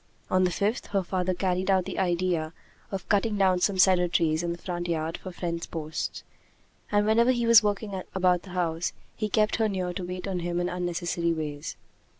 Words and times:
On 0.31 0.45
the 0.45 0.49
fifth, 0.51 0.87
her 0.87 1.03
father 1.03 1.35
carried 1.35 1.69
out 1.69 1.85
the 1.85 1.99
idea 1.99 2.53
of 2.89 3.07
cutting 3.07 3.37
down 3.37 3.59
some 3.59 3.77
cedar 3.77 4.07
trees 4.07 4.41
in 4.41 4.51
the 4.51 4.57
front 4.57 4.87
yard 4.87 5.15
for 5.19 5.31
fence 5.31 5.67
posts; 5.67 6.23
and 6.91 7.05
whenever 7.05 7.29
he 7.31 7.45
was 7.45 7.61
working 7.61 8.01
about 8.15 8.41
the 8.41 8.49
house, 8.57 8.93
he 9.15 9.29
kept 9.29 9.57
her 9.57 9.69
near 9.69 9.93
to 9.93 10.03
wait 10.03 10.27
on 10.27 10.39
him 10.39 10.59
in 10.59 10.69
unnecessary 10.69 11.33
ways. 11.33 11.77